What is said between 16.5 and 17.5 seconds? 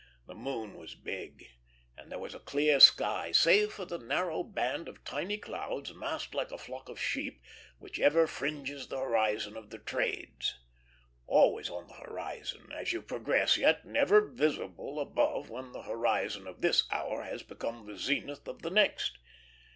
this hour has